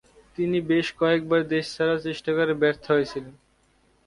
[0.37, 3.33] তিনি বেশ কয়েকবার দেশ ছাড়ার চেষ্টা করে ব্যর্থ হয়েছিলেন।